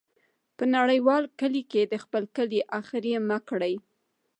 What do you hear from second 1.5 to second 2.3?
کې د خپل